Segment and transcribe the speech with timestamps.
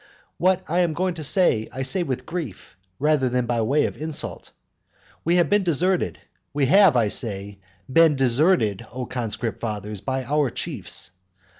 [0.39, 3.95] What I am going to say I say with grief, rather than by way of
[4.01, 4.49] insult.
[5.23, 6.17] We have been deserted
[6.55, 11.11] we have, I say, been deserted, O conscript fathers, by our chiefs.